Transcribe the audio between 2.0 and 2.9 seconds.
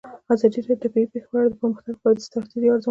د ستراتیژۍ ارزونه کړې.